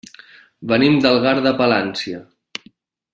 [0.71, 2.23] Venim d'Algar de Palància.